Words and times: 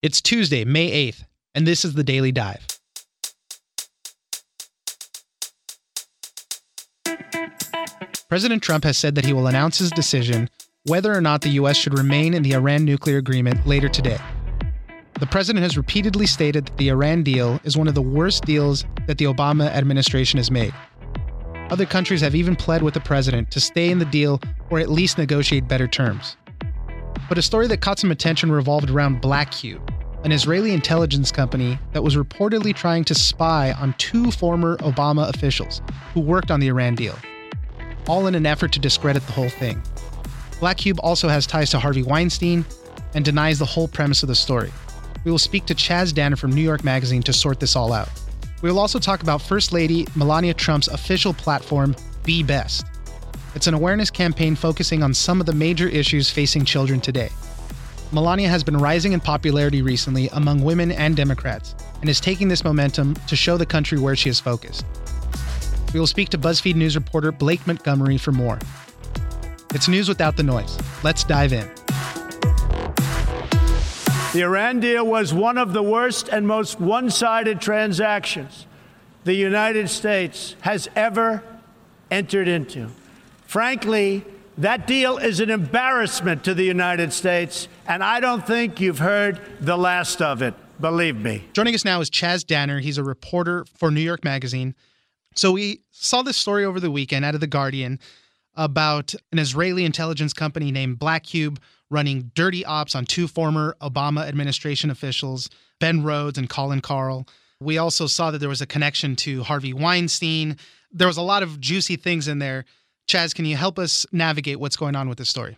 It's 0.00 0.20
Tuesday, 0.20 0.64
May 0.64 1.10
8th, 1.10 1.24
and 1.56 1.66
this 1.66 1.84
is 1.84 1.94
the 1.94 2.04
Daily 2.04 2.30
Dive. 2.30 2.64
President 8.28 8.62
Trump 8.62 8.84
has 8.84 8.96
said 8.96 9.16
that 9.16 9.24
he 9.24 9.32
will 9.32 9.48
announce 9.48 9.78
his 9.78 9.90
decision 9.90 10.48
whether 10.86 11.12
or 11.12 11.20
not 11.20 11.40
the 11.40 11.48
U.S. 11.50 11.76
should 11.76 11.98
remain 11.98 12.32
in 12.32 12.44
the 12.44 12.52
Iran 12.52 12.84
nuclear 12.84 13.16
agreement 13.16 13.66
later 13.66 13.88
today. 13.88 14.20
The 15.18 15.26
president 15.26 15.64
has 15.64 15.76
repeatedly 15.76 16.26
stated 16.26 16.66
that 16.66 16.76
the 16.76 16.90
Iran 16.90 17.24
deal 17.24 17.58
is 17.64 17.76
one 17.76 17.88
of 17.88 17.96
the 17.96 18.02
worst 18.02 18.44
deals 18.44 18.84
that 19.08 19.18
the 19.18 19.24
Obama 19.24 19.66
administration 19.66 20.36
has 20.36 20.48
made. 20.48 20.72
Other 21.70 21.86
countries 21.86 22.20
have 22.20 22.36
even 22.36 22.54
pled 22.54 22.84
with 22.84 22.94
the 22.94 23.00
president 23.00 23.50
to 23.50 23.58
stay 23.58 23.90
in 23.90 23.98
the 23.98 24.04
deal 24.04 24.40
or 24.70 24.78
at 24.78 24.90
least 24.90 25.18
negotiate 25.18 25.66
better 25.66 25.88
terms. 25.88 26.36
But 27.28 27.38
a 27.38 27.42
story 27.42 27.66
that 27.68 27.80
caught 27.80 27.98
some 27.98 28.10
attention 28.10 28.52
revolved 28.52 28.90
around 28.90 29.20
Black 29.20 29.50
Cube, 29.52 29.92
an 30.24 30.32
Israeli 30.32 30.72
intelligence 30.72 31.30
company 31.32 31.78
that 31.92 32.02
was 32.02 32.16
reportedly 32.16 32.74
trying 32.74 33.04
to 33.04 33.14
spy 33.14 33.72
on 33.72 33.94
two 33.98 34.30
former 34.30 34.76
Obama 34.78 35.28
officials 35.28 35.80
who 36.12 36.20
worked 36.20 36.50
on 36.50 36.60
the 36.60 36.68
Iran 36.68 36.94
deal, 36.94 37.16
all 38.06 38.26
in 38.26 38.34
an 38.34 38.46
effort 38.46 38.72
to 38.72 38.78
discredit 38.78 39.24
the 39.26 39.32
whole 39.32 39.48
thing. 39.48 39.82
Black 40.60 40.78
Cube 40.78 40.98
also 41.02 41.28
has 41.28 41.46
ties 41.46 41.70
to 41.70 41.78
Harvey 41.78 42.02
Weinstein 42.02 42.64
and 43.14 43.24
denies 43.24 43.58
the 43.58 43.64
whole 43.64 43.88
premise 43.88 44.22
of 44.22 44.28
the 44.28 44.34
story. 44.34 44.72
We 45.24 45.30
will 45.30 45.38
speak 45.38 45.66
to 45.66 45.74
Chas 45.74 46.12
Danner 46.12 46.36
from 46.36 46.52
New 46.52 46.62
York 46.62 46.84
Magazine 46.84 47.22
to 47.22 47.32
sort 47.32 47.60
this 47.60 47.76
all 47.76 47.92
out. 47.92 48.08
We 48.62 48.70
will 48.70 48.78
also 48.78 48.98
talk 48.98 49.22
about 49.22 49.40
First 49.40 49.72
Lady 49.72 50.06
Melania 50.16 50.54
Trump's 50.54 50.88
official 50.88 51.32
platform, 51.32 51.94
Be 52.24 52.42
Best. 52.42 52.84
It's 53.54 53.66
an 53.66 53.74
awareness 53.74 54.10
campaign 54.10 54.54
focusing 54.54 55.02
on 55.02 55.14
some 55.14 55.40
of 55.40 55.46
the 55.46 55.54
major 55.54 55.88
issues 55.88 56.30
facing 56.30 56.64
children 56.64 57.00
today. 57.00 57.30
Melania 58.12 58.48
has 58.48 58.62
been 58.62 58.76
rising 58.76 59.12
in 59.12 59.20
popularity 59.20 59.82
recently 59.82 60.28
among 60.30 60.62
women 60.62 60.92
and 60.92 61.16
Democrats 61.16 61.74
and 62.00 62.08
is 62.08 62.20
taking 62.20 62.48
this 62.48 62.64
momentum 62.64 63.14
to 63.26 63.36
show 63.36 63.56
the 63.56 63.66
country 63.66 63.98
where 63.98 64.16
she 64.16 64.28
is 64.30 64.38
focused. 64.38 64.84
We 65.92 66.00
will 66.00 66.06
speak 66.06 66.28
to 66.30 66.38
BuzzFeed 66.38 66.74
News 66.74 66.94
reporter 66.94 67.32
Blake 67.32 67.66
Montgomery 67.66 68.18
for 68.18 68.32
more. 68.32 68.58
It's 69.74 69.88
news 69.88 70.08
without 70.08 70.36
the 70.36 70.42
noise. 70.42 70.78
Let's 71.02 71.24
dive 71.24 71.52
in. 71.52 71.68
The 74.34 74.42
Iran 74.42 74.80
deal 74.80 75.06
was 75.06 75.32
one 75.32 75.56
of 75.56 75.72
the 75.72 75.82
worst 75.82 76.28
and 76.28 76.46
most 76.46 76.80
one 76.80 77.10
sided 77.10 77.60
transactions 77.60 78.66
the 79.24 79.34
United 79.34 79.90
States 79.90 80.54
has 80.60 80.88
ever 80.94 81.42
entered 82.10 82.48
into. 82.48 82.88
Frankly, 83.48 84.26
that 84.58 84.86
deal 84.86 85.16
is 85.16 85.40
an 85.40 85.48
embarrassment 85.48 86.44
to 86.44 86.52
the 86.52 86.64
United 86.64 87.14
States, 87.14 87.66
and 87.86 88.04
I 88.04 88.20
don't 88.20 88.46
think 88.46 88.78
you've 88.78 88.98
heard 88.98 89.40
the 89.58 89.78
last 89.78 90.20
of 90.20 90.42
it. 90.42 90.52
Believe 90.78 91.16
me. 91.16 91.44
Joining 91.54 91.74
us 91.74 91.82
now 91.82 91.98
is 92.02 92.10
Chas 92.10 92.44
Danner. 92.44 92.78
He's 92.78 92.98
a 92.98 93.02
reporter 93.02 93.64
for 93.74 93.90
New 93.90 94.02
York 94.02 94.22
Magazine. 94.22 94.74
So 95.34 95.50
we 95.52 95.80
saw 95.92 96.20
this 96.20 96.36
story 96.36 96.66
over 96.66 96.78
the 96.78 96.90
weekend 96.90 97.24
out 97.24 97.34
of 97.34 97.40
The 97.40 97.46
Guardian 97.46 98.00
about 98.54 99.14
an 99.32 99.38
Israeli 99.38 99.86
intelligence 99.86 100.34
company 100.34 100.70
named 100.70 100.98
Black 100.98 101.22
Cube 101.22 101.58
running 101.88 102.30
dirty 102.34 102.66
ops 102.66 102.94
on 102.94 103.06
two 103.06 103.26
former 103.26 103.78
Obama 103.80 104.28
administration 104.28 104.90
officials, 104.90 105.48
Ben 105.80 106.02
Rhodes 106.02 106.36
and 106.36 106.50
Colin 106.50 106.82
Kahl. 106.82 107.26
We 107.60 107.78
also 107.78 108.06
saw 108.06 108.30
that 108.30 108.40
there 108.40 108.48
was 108.50 108.60
a 108.60 108.66
connection 108.66 109.16
to 109.16 109.42
Harvey 109.42 109.72
Weinstein. 109.72 110.58
There 110.92 111.08
was 111.08 111.16
a 111.16 111.22
lot 111.22 111.42
of 111.42 111.58
juicy 111.62 111.96
things 111.96 112.28
in 112.28 112.40
there. 112.40 112.66
Chas, 113.08 113.32
can 113.32 113.46
you 113.46 113.56
help 113.56 113.78
us 113.78 114.06
navigate 114.12 114.60
what's 114.60 114.76
going 114.76 114.94
on 114.94 115.08
with 115.08 115.18
this 115.18 115.30
story? 115.30 115.56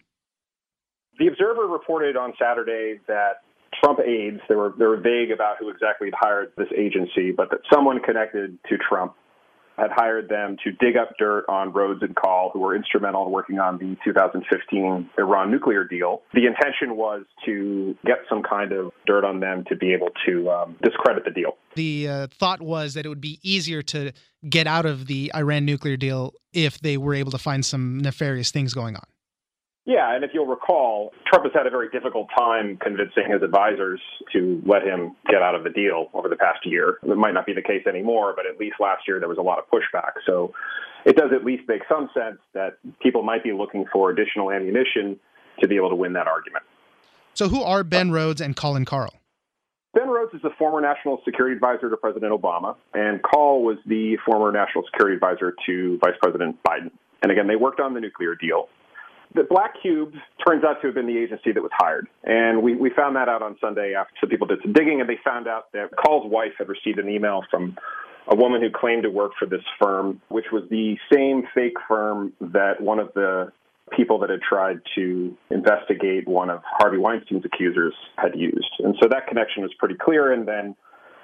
The 1.18 1.26
Observer 1.26 1.66
reported 1.66 2.16
on 2.16 2.32
Saturday 2.40 3.00
that 3.08 3.42
Trump 3.82 3.98
aides, 4.00 4.40
they 4.48 4.54
were, 4.54 4.72
they 4.78 4.86
were 4.86 4.96
vague 4.96 5.32
about 5.32 5.56
who 5.58 5.68
exactly 5.68 6.06
had 6.06 6.14
hired 6.18 6.52
this 6.56 6.68
agency, 6.76 7.32
but 7.32 7.50
that 7.50 7.60
someone 7.72 8.00
connected 8.00 8.56
to 8.68 8.78
Trump 8.78 9.14
had 9.81 9.91
hired 9.91 10.28
them 10.28 10.56
to 10.64 10.73
dig 10.73 10.97
up 10.97 11.17
dirt 11.19 11.45
on 11.48 11.73
Rhodes 11.73 12.03
and 12.03 12.14
Kahl, 12.14 12.51
who 12.52 12.61
were 12.61 12.77
instrumental 12.77 13.27
in 13.27 13.33
working 13.33 13.58
on 13.58 13.79
the 13.79 13.96
2015 14.05 15.11
Iran 15.18 15.51
nuclear 15.51 15.85
deal. 15.85 16.23
The 16.35 16.46
intention 16.46 16.96
was 16.96 17.24
to 17.46 17.96
get 18.05 18.19
some 18.29 18.42
kind 18.42 18.73
of 18.73 18.92
dirt 19.07 19.24
on 19.24 19.40
them 19.40 19.64
to 19.69 19.77
be 19.77 19.92
able 19.92 20.08
to 20.27 20.51
um, 20.51 20.77
discredit 20.83 21.24
the 21.24 21.30
deal. 21.30 21.57
The 21.74 22.08
uh, 22.08 22.27
thought 22.29 22.61
was 22.61 22.95
that 22.95 23.07
it 23.07 23.08
would 23.08 23.20
be 23.20 23.39
easier 23.42 23.83
to 23.83 24.13
get 24.48 24.67
out 24.67 24.86
of 24.86 25.07
the 25.07 25.30
Iran 25.35 25.64
nuclear 25.64 25.96
deal 25.96 26.35
if 26.52 26.80
they 26.80 26.96
were 26.96 27.14
able 27.14 27.30
to 27.30 27.39
find 27.39 27.64
some 27.64 27.98
nefarious 27.98 28.51
things 28.51 28.74
going 28.74 28.96
on. 28.96 29.05
Yeah, 29.86 30.14
and 30.14 30.23
if 30.24 30.30
you'll 30.35 30.46
recall, 30.46 31.13
Trump 31.27 31.45
has 31.45 31.52
had 31.55 31.67
a 31.67 31.70
very 31.70 31.89
difficult 31.91 32.29
time 32.36 32.77
convincing 32.83 33.24
his 33.30 33.42
advisors 33.42 34.01
to 34.33 34.63
let 34.67 34.83
him 34.83 35.17
get 35.27 35.42
out 35.42 35.55
of 35.55 35.64
the 35.64 35.70
deal 35.70 36.11
over 36.13 36.29
the 36.29 36.36
past 36.36 36.61
year. 36.64 36.98
It 37.02 37.17
might 37.17 37.33
not 37.33 37.46
be 37.46 37.55
the 37.55 37.63
case 37.63 37.86
anymore, 37.89 38.35
but 38.36 38.45
at 38.46 38.61
least 38.61 38.77
last 38.79 39.08
year 39.08 39.19
there 39.19 39.29
was 39.29 39.39
a 39.39 39.42
lot 39.42 39.58
of 39.58 39.64
pushback. 39.73 40.13
So 40.27 40.52
it 41.07 41.17
does 41.17 41.30
at 41.35 41.45
least 41.45 41.64
make 41.67 41.83
some 41.89 42.11
sense 42.14 42.39
that 42.52 42.77
people 43.02 43.23
might 43.23 43.42
be 43.42 43.52
looking 43.52 43.86
for 43.92 44.11
additional 44.11 44.51
ammunition 44.51 45.19
to 45.61 45.69
be 45.69 45.77
able 45.77 45.90
to 45.90 45.96
win 45.96 46.13
that 46.13 46.27
argument. 46.27 46.64
So, 47.35 47.48
who 47.48 47.63
are 47.63 47.85
Ben 47.85 48.11
Rhodes 48.11 48.40
and 48.40 48.55
Colin 48.57 48.85
Kahl? 48.85 49.14
Ben 49.95 50.08
Rhodes 50.08 50.35
is 50.35 50.42
the 50.42 50.51
former 50.58 50.80
national 50.80 51.20
security 51.24 51.55
advisor 51.55 51.89
to 51.90 51.96
President 51.96 52.33
Obama, 52.33 52.77
and 52.92 53.20
Kahl 53.23 53.63
was 53.63 53.79
the 53.86 54.19
former 54.24 54.52
national 54.52 54.85
security 54.85 55.14
advisor 55.14 55.55
to 55.67 55.98
Vice 55.98 56.14
President 56.20 56.57
Biden. 56.63 56.90
And 57.23 57.33
again, 57.33 57.46
they 57.46 57.57
worked 57.57 57.80
on 57.80 57.95
the 57.95 58.01
nuclear 58.01 58.35
deal 58.35 58.69
the 59.35 59.45
Black 59.45 59.74
Cube 59.80 60.14
turns 60.46 60.64
out 60.64 60.80
to 60.80 60.89
have 60.89 60.95
been 60.95 61.07
the 61.07 61.18
agency 61.18 61.52
that 61.52 61.63
was 61.63 61.70
hired. 61.79 62.08
And 62.24 62.63
we, 62.63 62.74
we 62.74 62.91
found 62.91 63.17
that 63.17 63.29
out 63.29 63.42
on 63.42 63.57
Sunday 63.61 63.95
after 63.95 64.13
some 64.20 64.29
people 64.29 64.46
did 64.46 64.58
some 64.63 64.73
digging, 64.73 65.01
and 65.01 65.08
they 65.08 65.18
found 65.24 65.46
out 65.46 65.73
that 65.73 65.91
Kahl's 65.96 66.30
wife 66.30 66.52
had 66.58 66.68
received 66.68 66.98
an 66.98 67.08
email 67.08 67.42
from 67.51 67.77
a 68.29 68.36
woman 68.36 68.61
who 68.61 68.70
claimed 68.70 69.05
to 69.05 69.11
work 69.11 69.33
for 69.39 69.46
this 69.46 69.63
firm, 69.80 70.20
which 70.29 70.46
was 70.52 70.64
the 70.70 70.96
same 71.13 71.45
fake 71.55 71.77
firm 71.89 72.33
that 72.40 72.80
one 72.80 72.98
of 72.98 73.13
the 73.14 73.52
people 73.96 74.19
that 74.20 74.30
had 74.30 74.40
tried 74.40 74.80
to 74.95 75.36
investigate 75.51 76.29
one 76.29 76.51
of 76.51 76.63
Harvey 76.64 76.98
Weinstein's 76.98 77.45
accusers 77.45 77.95
had 78.17 78.36
used. 78.36 78.70
And 78.79 78.95
so 79.02 79.08
that 79.08 79.27
connection 79.27 79.63
was 79.63 79.73
pretty 79.79 79.96
clear. 79.96 80.33
And 80.33 80.46
then 80.46 80.77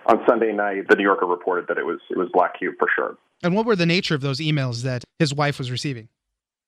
on 0.06 0.21
Sunday 0.28 0.53
night, 0.53 0.89
the 0.89 0.97
New 0.97 1.05
Yorker 1.05 1.27
reported 1.27 1.66
that 1.69 1.78
it 1.78 1.84
was 1.84 2.00
it 2.11 2.16
was 2.16 2.28
Black 2.33 2.59
Cube 2.59 2.75
for 2.78 2.89
sure. 2.95 3.16
And 3.43 3.55
what 3.55 3.66
were 3.66 3.77
the 3.77 3.87
nature 3.87 4.15
of 4.15 4.21
those 4.21 4.39
emails 4.41 4.83
that 4.83 5.05
his 5.19 5.34
wife 5.34 5.59
was 5.59 5.71
receiving? 5.71 6.09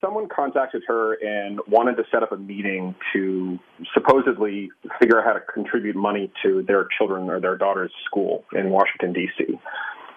Someone 0.00 0.28
contacted 0.28 0.82
her 0.86 1.14
and 1.14 1.60
wanted 1.68 1.96
to 1.96 2.04
set 2.10 2.22
up 2.22 2.32
a 2.32 2.36
meeting 2.36 2.94
to 3.12 3.58
supposedly 3.94 4.70
figure 5.00 5.20
out 5.20 5.26
how 5.26 5.32
to 5.32 5.40
contribute 5.52 5.96
money 5.96 6.30
to 6.42 6.62
their 6.62 6.86
children 6.96 7.28
or 7.28 7.40
their 7.40 7.56
daughter's 7.56 7.92
school 8.06 8.44
in 8.52 8.70
Washington, 8.70 9.12
D.C. 9.12 9.58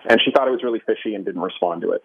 And 0.09 0.19
she 0.23 0.31
thought 0.31 0.47
it 0.47 0.51
was 0.51 0.63
really 0.63 0.81
fishy 0.85 1.16
and 1.16 1.25
didn't 1.25 1.41
respond 1.41 1.81
to 1.81 1.91
it. 1.91 2.03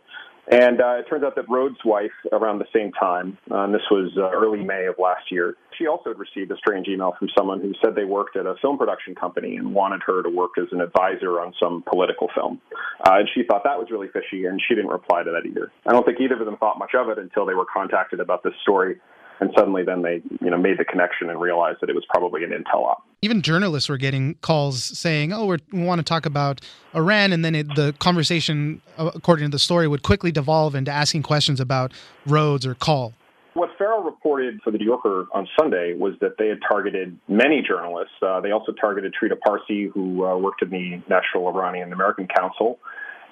And 0.48 0.80
uh, 0.80 1.00
it 1.00 1.06
turns 1.10 1.24
out 1.24 1.34
that 1.34 1.48
Rhodes' 1.48 1.78
wife, 1.84 2.12
around 2.30 2.60
the 2.60 2.70
same 2.72 2.92
time, 2.92 3.36
uh, 3.50 3.64
and 3.64 3.74
this 3.74 3.82
was 3.90 4.12
uh, 4.16 4.30
early 4.30 4.62
May 4.62 4.86
of 4.86 4.94
last 4.96 5.32
year, 5.32 5.56
she 5.76 5.88
also 5.88 6.10
had 6.10 6.18
received 6.20 6.52
a 6.52 6.56
strange 6.56 6.86
email 6.86 7.14
from 7.18 7.28
someone 7.36 7.60
who 7.60 7.72
said 7.84 7.96
they 7.96 8.04
worked 8.04 8.36
at 8.36 8.46
a 8.46 8.54
film 8.62 8.78
production 8.78 9.16
company 9.16 9.56
and 9.56 9.74
wanted 9.74 10.02
her 10.06 10.22
to 10.22 10.30
work 10.30 10.52
as 10.56 10.68
an 10.70 10.80
advisor 10.80 11.40
on 11.40 11.52
some 11.60 11.82
political 11.90 12.28
film. 12.32 12.60
Uh, 13.04 13.18
and 13.18 13.28
she 13.34 13.42
thought 13.42 13.64
that 13.64 13.76
was 13.76 13.88
really 13.90 14.06
fishy, 14.06 14.44
and 14.44 14.62
she 14.68 14.76
didn't 14.76 14.90
reply 14.90 15.24
to 15.24 15.32
that 15.32 15.48
either. 15.48 15.72
I 15.84 15.92
don't 15.92 16.06
think 16.06 16.20
either 16.20 16.38
of 16.38 16.46
them 16.46 16.56
thought 16.58 16.78
much 16.78 16.94
of 16.94 17.08
it 17.08 17.18
until 17.18 17.44
they 17.44 17.54
were 17.54 17.66
contacted 17.66 18.20
about 18.20 18.44
this 18.44 18.54
story 18.62 19.00
and 19.40 19.50
suddenly 19.56 19.82
then 19.82 20.02
they 20.02 20.22
you 20.40 20.50
know 20.50 20.58
made 20.58 20.78
the 20.78 20.84
connection 20.84 21.30
and 21.30 21.40
realized 21.40 21.78
that 21.80 21.90
it 21.90 21.94
was 21.94 22.04
probably 22.08 22.44
an 22.44 22.50
intel 22.50 22.84
op. 22.84 23.02
Even 23.22 23.42
journalists 23.42 23.88
were 23.88 23.96
getting 23.96 24.34
calls 24.36 24.82
saying, 24.82 25.32
"Oh, 25.32 25.46
we 25.46 25.82
want 25.84 25.98
to 25.98 26.04
talk 26.04 26.26
about 26.26 26.60
Iran," 26.94 27.32
and 27.32 27.44
then 27.44 27.54
it, 27.54 27.66
the 27.74 27.94
conversation, 27.98 28.80
uh, 28.98 29.10
according 29.14 29.46
to 29.46 29.50
the 29.50 29.58
story, 29.58 29.88
would 29.88 30.02
quickly 30.02 30.32
devolve 30.32 30.74
into 30.74 30.90
asking 30.90 31.22
questions 31.22 31.60
about 31.60 31.92
Rhodes 32.26 32.66
or 32.66 32.74
Kahl. 32.74 33.14
What 33.54 33.70
Farrow 33.78 34.02
reported 34.02 34.60
for 34.62 34.70
the 34.70 34.76
New 34.76 34.84
Yorker 34.84 35.26
on 35.32 35.48
Sunday 35.58 35.94
was 35.94 36.12
that 36.20 36.36
they 36.38 36.48
had 36.48 36.58
targeted 36.68 37.18
many 37.26 37.62
journalists. 37.66 38.12
Uh, 38.20 38.38
they 38.42 38.50
also 38.50 38.72
targeted 38.72 39.14
Trita 39.14 39.40
Parsi, 39.40 39.86
who 39.86 40.26
uh, 40.26 40.36
worked 40.36 40.60
in 40.60 40.68
the 40.68 41.02
National 41.08 41.48
Iranian 41.48 41.92
American 41.92 42.28
Council 42.28 42.78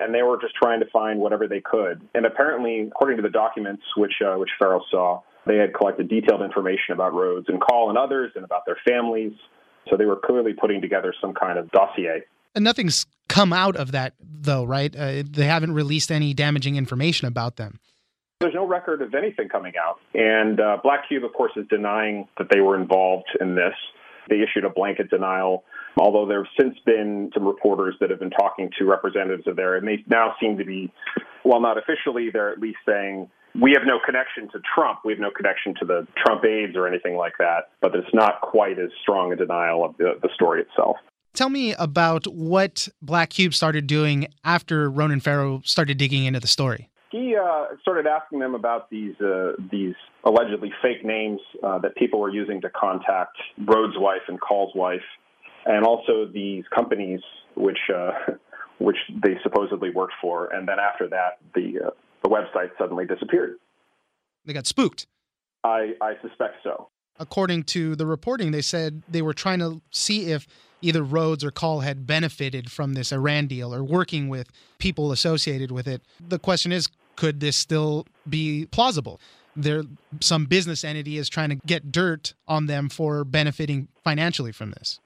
and 0.00 0.14
they 0.14 0.22
were 0.22 0.40
just 0.40 0.54
trying 0.54 0.80
to 0.80 0.86
find 0.86 1.20
whatever 1.20 1.46
they 1.46 1.60
could. 1.60 2.00
And 2.14 2.26
apparently, 2.26 2.80
according 2.80 3.16
to 3.18 3.22
the 3.22 3.30
documents 3.30 3.82
which 3.96 4.14
uh, 4.24 4.34
which 4.34 4.50
Farrow 4.58 4.80
saw, 4.90 5.20
they 5.46 5.56
had 5.56 5.74
collected 5.74 6.08
detailed 6.08 6.42
information 6.42 6.92
about 6.92 7.14
Rhodes 7.14 7.46
and 7.48 7.60
Kahl 7.60 7.88
and 7.88 7.98
others 7.98 8.32
and 8.34 8.44
about 8.44 8.62
their 8.66 8.78
families. 8.86 9.32
So 9.90 9.96
they 9.96 10.06
were 10.06 10.20
clearly 10.24 10.54
putting 10.54 10.80
together 10.80 11.14
some 11.20 11.34
kind 11.34 11.58
of 11.58 11.70
dossier. 11.70 12.22
And 12.54 12.64
nothing's 12.64 13.06
come 13.28 13.52
out 13.52 13.76
of 13.76 13.92
that, 13.92 14.14
though, 14.20 14.64
right? 14.64 14.94
Uh, 14.94 15.22
they 15.28 15.46
haven't 15.46 15.72
released 15.72 16.10
any 16.10 16.34
damaging 16.34 16.76
information 16.76 17.28
about 17.28 17.56
them. 17.56 17.80
There's 18.40 18.54
no 18.54 18.66
record 18.66 19.02
of 19.02 19.14
anything 19.14 19.48
coming 19.48 19.74
out. 19.76 19.98
And 20.14 20.60
uh, 20.60 20.78
Black 20.82 21.08
Cube, 21.08 21.24
of 21.24 21.32
course, 21.32 21.52
is 21.56 21.66
denying 21.68 22.28
that 22.38 22.48
they 22.52 22.60
were 22.60 22.80
involved 22.80 23.26
in 23.40 23.54
this. 23.54 23.74
They 24.28 24.36
issued 24.36 24.64
a 24.64 24.70
blanket 24.70 25.10
denial, 25.10 25.64
although 25.98 26.26
there 26.26 26.44
have 26.44 26.52
since 26.58 26.78
been 26.86 27.30
some 27.34 27.44
reporters 27.44 27.94
that 28.00 28.10
have 28.10 28.18
been 28.18 28.30
talking 28.30 28.70
to 28.78 28.84
representatives 28.86 29.46
of 29.46 29.56
there, 29.56 29.76
and 29.76 29.86
they 29.86 30.02
now 30.06 30.34
seem 30.40 30.56
to 30.58 30.64
be, 30.64 30.92
while 31.42 31.60
not 31.60 31.76
officially, 31.76 32.30
they're 32.32 32.50
at 32.50 32.58
least 32.58 32.78
saying 32.88 33.28
we 33.60 33.72
have 33.72 33.86
no 33.86 33.98
connection 34.04 34.48
to 34.50 34.60
Trump. 34.74 35.00
We 35.04 35.12
have 35.12 35.20
no 35.20 35.30
connection 35.30 35.74
to 35.80 35.84
the 35.84 36.06
Trump 36.16 36.44
aides 36.44 36.76
or 36.76 36.88
anything 36.88 37.16
like 37.16 37.34
that, 37.38 37.70
but 37.80 37.94
it's 37.94 38.12
not 38.12 38.40
quite 38.40 38.78
as 38.78 38.90
strong 39.00 39.32
a 39.32 39.36
denial 39.36 39.84
of 39.84 39.96
the, 39.96 40.18
the 40.22 40.28
story 40.34 40.62
itself. 40.62 40.96
Tell 41.34 41.48
me 41.48 41.74
about 41.74 42.26
what 42.26 42.88
Black 43.02 43.30
Cube 43.30 43.54
started 43.54 43.86
doing 43.86 44.28
after 44.44 44.88
Ronan 44.90 45.20
Farrow 45.20 45.62
started 45.64 45.98
digging 45.98 46.24
into 46.24 46.40
the 46.40 46.46
story. 46.46 46.90
He 47.10 47.36
uh, 47.36 47.66
started 47.80 48.06
asking 48.06 48.40
them 48.40 48.54
about 48.54 48.90
these 48.90 49.14
uh, 49.20 49.52
these 49.70 49.94
allegedly 50.24 50.72
fake 50.82 51.04
names 51.04 51.40
uh, 51.62 51.78
that 51.78 51.94
people 51.96 52.18
were 52.18 52.30
using 52.30 52.60
to 52.62 52.70
contact 52.70 53.36
Rhodes' 53.66 53.94
wife 53.96 54.22
and 54.26 54.40
Kahl's 54.40 54.74
wife, 54.74 55.02
and 55.64 55.84
also 55.84 56.26
these 56.26 56.64
companies 56.74 57.20
which 57.56 57.78
uh, 57.94 58.12
which 58.78 58.96
they 59.22 59.36
supposedly 59.42 59.90
worked 59.90 60.14
for. 60.20 60.52
And 60.52 60.66
then 60.66 60.78
after 60.80 61.08
that, 61.08 61.38
the 61.54 61.86
uh, 61.86 61.90
the 62.24 62.30
website 62.30 62.70
suddenly 62.76 63.04
disappeared. 63.04 63.58
They 64.44 64.52
got 64.52 64.66
spooked. 64.66 65.06
I, 65.62 65.92
I 66.00 66.14
suspect 66.22 66.56
so. 66.64 66.88
According 67.20 67.64
to 67.64 67.94
the 67.94 68.06
reporting, 68.06 68.50
they 68.50 68.62
said 68.62 69.02
they 69.08 69.22
were 69.22 69.32
trying 69.32 69.60
to 69.60 69.80
see 69.92 70.32
if 70.32 70.48
either 70.80 71.02
Rhodes 71.02 71.44
or 71.44 71.50
Kahl 71.50 71.80
had 71.80 72.06
benefited 72.06 72.72
from 72.72 72.94
this 72.94 73.12
Iran 73.12 73.46
deal 73.46 73.72
or 73.72 73.84
working 73.84 74.28
with 74.28 74.48
people 74.78 75.12
associated 75.12 75.70
with 75.70 75.86
it. 75.86 76.02
The 76.20 76.38
question 76.38 76.72
is, 76.72 76.88
could 77.16 77.40
this 77.40 77.56
still 77.56 78.06
be 78.28 78.66
plausible? 78.66 79.20
There, 79.54 79.84
some 80.20 80.46
business 80.46 80.82
entity 80.82 81.16
is 81.16 81.28
trying 81.28 81.50
to 81.50 81.54
get 81.54 81.92
dirt 81.92 82.34
on 82.48 82.66
them 82.66 82.88
for 82.88 83.24
benefiting 83.24 83.86
financially 84.02 84.50
from 84.50 84.72
this. 84.72 84.98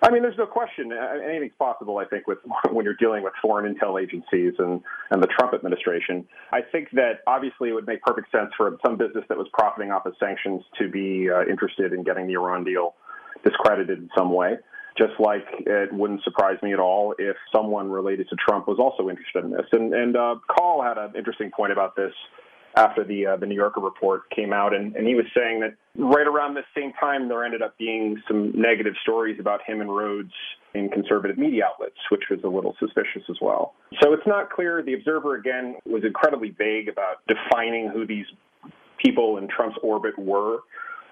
I 0.00 0.10
mean, 0.10 0.22
there's 0.22 0.38
no 0.38 0.46
question. 0.46 0.92
Anything's 0.92 1.56
possible, 1.58 1.98
I 1.98 2.04
think, 2.04 2.26
with 2.26 2.38
when 2.70 2.84
you're 2.84 2.94
dealing 2.94 3.22
with 3.22 3.32
foreign 3.42 3.72
intel 3.72 4.00
agencies 4.00 4.54
and, 4.58 4.80
and 5.10 5.22
the 5.22 5.26
Trump 5.26 5.54
administration. 5.54 6.26
I 6.52 6.60
think 6.62 6.90
that 6.92 7.20
obviously 7.26 7.70
it 7.70 7.72
would 7.72 7.86
make 7.86 8.02
perfect 8.02 8.30
sense 8.30 8.50
for 8.56 8.76
some 8.84 8.96
business 8.96 9.24
that 9.28 9.36
was 9.36 9.48
profiting 9.52 9.90
off 9.90 10.06
of 10.06 10.14
sanctions 10.20 10.62
to 10.78 10.88
be 10.88 11.28
uh, 11.30 11.42
interested 11.50 11.92
in 11.92 12.04
getting 12.04 12.26
the 12.26 12.34
Iran 12.34 12.64
deal 12.64 12.94
discredited 13.44 13.98
in 13.98 14.10
some 14.16 14.32
way. 14.32 14.56
Just 14.96 15.18
like 15.20 15.44
it 15.60 15.92
wouldn't 15.92 16.22
surprise 16.24 16.58
me 16.62 16.72
at 16.72 16.80
all 16.80 17.14
if 17.18 17.36
someone 17.54 17.88
related 17.88 18.28
to 18.30 18.36
Trump 18.36 18.66
was 18.66 18.78
also 18.80 19.08
interested 19.08 19.44
in 19.44 19.50
this. 19.50 19.66
And, 19.70 19.94
and 19.94 20.16
uh, 20.16 20.36
Kahl 20.48 20.82
had 20.82 20.98
an 20.98 21.12
interesting 21.16 21.52
point 21.54 21.70
about 21.70 21.94
this 21.94 22.12
after 22.78 23.02
the 23.02 23.26
uh, 23.26 23.36
the 23.36 23.46
New 23.46 23.56
Yorker 23.56 23.80
report 23.80 24.30
came 24.30 24.52
out, 24.52 24.72
and, 24.72 24.94
and 24.94 25.06
he 25.06 25.14
was 25.16 25.26
saying 25.36 25.60
that 25.60 25.74
right 25.96 26.26
around 26.26 26.54
the 26.54 26.62
same 26.76 26.92
time 27.00 27.28
there 27.28 27.44
ended 27.44 27.60
up 27.60 27.76
being 27.76 28.22
some 28.28 28.52
negative 28.54 28.94
stories 29.02 29.38
about 29.40 29.60
him 29.66 29.80
and 29.80 29.94
Rhodes 29.94 30.32
in 30.74 30.88
conservative 30.88 31.36
media 31.36 31.64
outlets, 31.66 31.98
which 32.10 32.22
was 32.30 32.38
a 32.44 32.48
little 32.48 32.76
suspicious 32.78 33.22
as 33.28 33.36
well. 33.42 33.74
So 34.00 34.12
it's 34.12 34.26
not 34.26 34.50
clear. 34.50 34.80
The 34.82 34.94
Observer 34.94 35.34
again 35.34 35.76
was 35.86 36.04
incredibly 36.04 36.50
vague 36.50 36.88
about 36.88 37.16
defining 37.26 37.90
who 37.92 38.06
these 38.06 38.26
people 39.04 39.38
in 39.38 39.48
Trump's 39.48 39.78
orbit 39.82 40.16
were, 40.16 40.58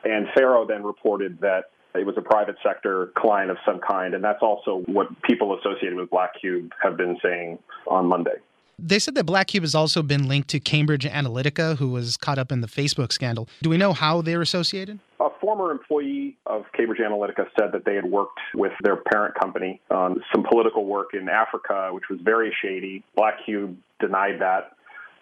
and 0.05 0.29
Farrow 0.37 0.67
then 0.67 0.85
reported 0.85 1.41
that 1.41 1.65
it 1.97 2.07
was 2.07 2.15
a 2.17 2.23
private 2.23 2.57
sector 2.63 3.11
client 3.17 3.51
of 3.51 3.57
some 3.67 3.81
kind, 3.81 4.15
and 4.15 4.23
that's 4.23 4.43
also 4.43 4.85
what 4.87 5.09
people 5.23 5.59
associated 5.59 5.97
with 5.97 6.11
Black 6.11 6.31
Cube 6.41 6.71
have 6.81 6.97
been 6.97 7.17
saying 7.23 7.59
on 7.89 8.07
Monday. 8.07 8.37
They 8.79 8.99
said 8.99 9.15
that 9.15 9.25
Black 9.25 9.49
Cube 9.49 9.65
has 9.65 9.75
also 9.75 10.03
been 10.03 10.29
linked 10.29 10.49
to 10.51 10.61
Cambridge 10.61 11.05
Analytica, 11.05 11.77
who 11.79 11.89
was 11.89 12.17
caught 12.17 12.39
up 12.39 12.53
in 12.53 12.61
the 12.61 12.69
Facebook 12.69 13.11
scandal. 13.11 13.49
Do 13.63 13.71
we 13.71 13.79
know 13.79 13.93
how 13.93 14.21
they're 14.21 14.43
associated? 14.43 15.01
A 15.19 15.29
former 15.41 15.73
employee 15.73 16.37
of 16.47 16.65
Cambridge 16.77 17.01
Analytica 17.01 17.47
said 17.59 17.73
that 17.73 17.87
they 17.87 17.95
had 17.95 18.05
worked 18.05 18.39
with 18.55 18.73
their 18.83 18.97
parent 18.97 19.35
company 19.35 19.81
on 19.91 20.23
some 20.33 20.45
political 20.45 20.85
work 20.85 21.15
in 21.15 21.29
Africa, 21.29 21.89
which 21.93 22.05
was 22.11 22.21
very 22.23 22.55
shady. 22.63 23.03
Black 23.17 23.45
Cube 23.45 23.77
denied 23.99 24.41
that. 24.41 24.77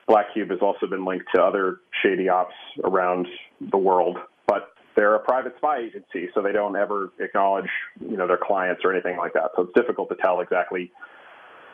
Black 0.08 0.26
Cube 0.34 0.50
has 0.50 0.58
also 0.60 0.86
been 0.86 1.04
linked 1.04 1.26
to 1.34 1.40
other 1.40 1.78
shady 2.02 2.28
ops 2.28 2.54
around 2.82 3.26
the 3.70 3.78
world, 3.78 4.18
but 4.46 4.74
they're 4.96 5.14
a 5.14 5.20
private 5.20 5.54
spy 5.56 5.78
agency, 5.78 6.28
so 6.34 6.42
they 6.42 6.52
don't 6.52 6.76
ever 6.76 7.12
acknowledge, 7.18 7.70
you 8.00 8.16
know, 8.16 8.26
their 8.26 8.36
clients 8.36 8.82
or 8.84 8.92
anything 8.92 9.16
like 9.16 9.32
that. 9.32 9.52
So 9.56 9.62
it's 9.62 9.72
difficult 9.74 10.10
to 10.10 10.16
tell 10.16 10.40
exactly 10.40 10.92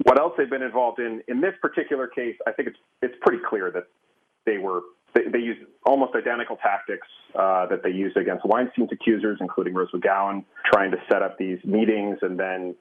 what 0.04 0.18
else 0.18 0.32
they've 0.36 0.50
been 0.50 0.62
involved 0.62 0.98
in 0.98 1.22
in 1.28 1.40
this 1.40 1.54
particular 1.60 2.06
case, 2.06 2.36
I 2.46 2.52
think 2.52 2.68
it's 2.68 2.78
it's 3.02 3.14
pretty 3.20 3.42
clear 3.48 3.70
that 3.72 3.84
they 4.46 4.58
were 4.58 4.80
they, 5.14 5.22
they 5.32 5.38
used 5.38 5.60
almost 5.84 6.14
identical 6.14 6.56
tactics 6.56 7.06
uh, 7.34 7.66
that 7.66 7.82
they 7.82 7.90
used 7.90 8.16
against 8.16 8.44
Weinstein's 8.44 8.90
accusers, 8.92 9.38
including 9.40 9.74
Rose 9.74 9.90
McGowan, 9.92 10.44
trying 10.72 10.90
to 10.92 10.98
set 11.10 11.22
up 11.22 11.38
these 11.38 11.58
meetings 11.64 12.18
and 12.22 12.38
then 12.38 12.74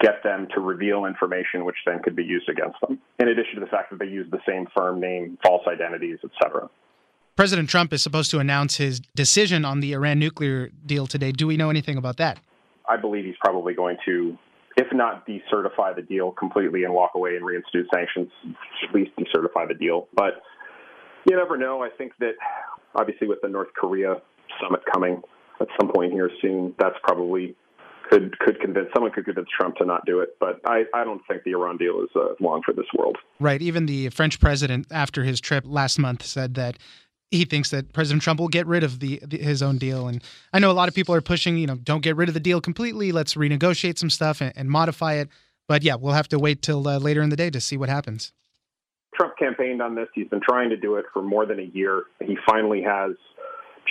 get 0.00 0.22
them 0.24 0.48
to 0.54 0.60
reveal 0.60 1.04
information 1.04 1.64
which 1.64 1.76
then 1.86 2.02
could 2.02 2.16
be 2.16 2.24
used 2.24 2.48
against 2.48 2.76
them. 2.80 2.98
In 3.20 3.28
addition 3.28 3.54
to 3.54 3.60
the 3.60 3.66
fact 3.66 3.90
that 3.90 3.98
they 3.98 4.06
used 4.06 4.32
the 4.32 4.40
same 4.46 4.66
firm 4.76 5.00
name, 5.00 5.38
false 5.44 5.62
identities, 5.68 6.18
etc. 6.24 6.68
President 7.36 7.68
Trump 7.68 7.92
is 7.92 8.02
supposed 8.02 8.30
to 8.30 8.38
announce 8.38 8.78
his 8.78 9.00
decision 9.14 9.64
on 9.64 9.80
the 9.80 9.92
Iran 9.92 10.18
nuclear 10.18 10.70
deal 10.84 11.06
today. 11.06 11.32
Do 11.32 11.46
we 11.46 11.56
know 11.56 11.70
anything 11.70 11.96
about 11.96 12.16
that? 12.16 12.40
I 12.88 12.96
believe 12.96 13.24
he's 13.24 13.36
probably 13.40 13.74
going 13.74 13.96
to 14.06 14.38
if 14.76 14.86
not 14.92 15.26
decertify 15.26 15.94
the 15.96 16.02
deal 16.02 16.32
completely 16.32 16.84
and 16.84 16.92
walk 16.92 17.12
away 17.14 17.36
and 17.36 17.44
reinstitute 17.44 17.86
sanctions, 17.94 18.30
at 18.86 18.94
least 18.94 19.10
decertify 19.18 19.66
the 19.66 19.74
deal. 19.74 20.08
But 20.14 20.42
you 21.28 21.36
never 21.36 21.56
know. 21.56 21.82
I 21.82 21.88
think 21.88 22.12
that 22.20 22.32
obviously 22.94 23.26
with 23.26 23.38
the 23.42 23.48
North 23.48 23.68
Korea 23.74 24.16
summit 24.60 24.80
coming 24.92 25.22
at 25.60 25.68
some 25.80 25.90
point 25.92 26.12
here 26.12 26.30
soon, 26.42 26.74
that's 26.78 26.96
probably 27.02 27.56
could 28.10 28.38
could 28.38 28.60
convince 28.60 28.88
someone 28.94 29.10
could 29.12 29.24
convince 29.24 29.48
Trump 29.58 29.76
to 29.76 29.84
not 29.84 30.04
do 30.06 30.20
it. 30.20 30.36
But 30.38 30.60
I, 30.64 30.84
I 30.94 31.04
don't 31.04 31.22
think 31.28 31.42
the 31.44 31.52
Iran 31.52 31.76
deal 31.76 32.00
is 32.02 32.10
uh, 32.14 32.34
long 32.40 32.62
for 32.64 32.72
this 32.72 32.86
world. 32.96 33.16
Right. 33.40 33.60
Even 33.60 33.86
the 33.86 34.10
French 34.10 34.38
president, 34.38 34.86
after 34.90 35.24
his 35.24 35.40
trip 35.40 35.64
last 35.66 35.98
month, 35.98 36.24
said 36.24 36.54
that 36.54 36.78
he 37.30 37.44
thinks 37.44 37.70
that 37.70 37.92
President 37.92 38.22
Trump 38.22 38.40
will 38.40 38.48
get 38.48 38.66
rid 38.66 38.84
of 38.84 39.00
the, 39.00 39.20
the, 39.24 39.38
his 39.38 39.62
own 39.62 39.78
deal. 39.78 40.08
And 40.08 40.22
I 40.52 40.58
know 40.58 40.70
a 40.70 40.72
lot 40.72 40.88
of 40.88 40.94
people 40.94 41.14
are 41.14 41.20
pushing, 41.20 41.58
you 41.58 41.66
know, 41.66 41.76
don't 41.76 42.02
get 42.02 42.16
rid 42.16 42.28
of 42.28 42.34
the 42.34 42.40
deal 42.40 42.60
completely. 42.60 43.12
Let's 43.12 43.34
renegotiate 43.34 43.98
some 43.98 44.10
stuff 44.10 44.40
and, 44.40 44.52
and 44.56 44.70
modify 44.70 45.14
it. 45.14 45.28
But 45.68 45.82
yeah, 45.82 45.96
we'll 45.96 46.14
have 46.14 46.28
to 46.28 46.38
wait 46.38 46.62
till 46.62 46.86
uh, 46.86 46.98
later 46.98 47.22
in 47.22 47.30
the 47.30 47.36
day 47.36 47.50
to 47.50 47.60
see 47.60 47.76
what 47.76 47.88
happens. 47.88 48.32
Trump 49.14 49.34
campaigned 49.38 49.82
on 49.82 49.94
this. 49.94 50.08
He's 50.14 50.28
been 50.28 50.42
trying 50.42 50.70
to 50.70 50.76
do 50.76 50.96
it 50.96 51.06
for 51.12 51.22
more 51.22 51.46
than 51.46 51.58
a 51.58 51.64
year. 51.64 52.04
He 52.22 52.36
finally 52.46 52.82
has 52.82 53.12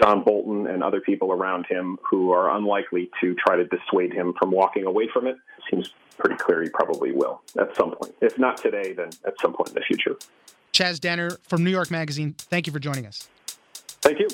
John 0.01 0.23
Bolton 0.23 0.67
and 0.67 0.83
other 0.83 1.01
people 1.01 1.31
around 1.31 1.65
him 1.67 1.97
who 2.07 2.31
are 2.31 2.55
unlikely 2.55 3.09
to 3.21 3.33
try 3.35 3.55
to 3.55 3.65
dissuade 3.65 4.13
him 4.13 4.33
from 4.37 4.51
walking 4.51 4.85
away 4.85 5.09
from 5.11 5.25
it. 5.25 5.35
Seems 5.69 5.93
pretty 6.17 6.35
clear 6.35 6.61
he 6.61 6.69
probably 6.69 7.11
will 7.11 7.41
at 7.59 7.75
some 7.75 7.91
point. 7.95 8.13
If 8.21 8.37
not 8.37 8.57
today, 8.57 8.93
then 8.93 9.09
at 9.25 9.33
some 9.41 9.53
point 9.53 9.69
in 9.69 9.75
the 9.75 9.81
future. 9.81 10.15
Chas 10.75 10.99
Danner 10.99 11.37
from 11.47 11.63
New 11.63 11.69
York 11.69 11.89
Magazine, 11.89 12.35
thank 12.37 12.67
you 12.67 12.73
for 12.73 12.79
joining 12.79 13.05
us. 13.05 13.29
Thank 14.01 14.19
you. 14.19 14.27